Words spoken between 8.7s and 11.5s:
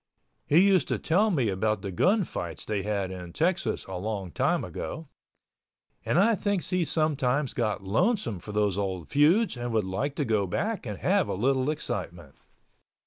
old feuds and would like to go back and have a